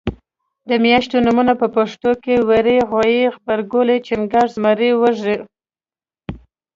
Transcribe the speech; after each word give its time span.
د 0.69 0.71
میاشتو 0.85 1.17
نومونه 1.25 1.53
په 1.61 1.67
پښتو 1.75 2.11
کې 2.23 2.35
وری 2.49 2.77
غویي 2.89 3.23
غبرګولی 3.33 3.97
چنګاښ 4.07 4.47
زمری 4.55 4.91
وږی 5.01 5.35